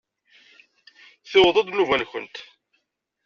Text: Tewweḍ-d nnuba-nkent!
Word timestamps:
Tewweḍ-d 1.31 1.67
nnuba-nkent! 1.71 2.35